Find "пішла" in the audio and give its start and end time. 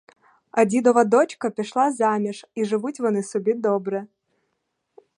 1.49-1.91